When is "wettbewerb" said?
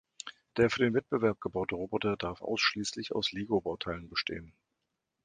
0.95-1.39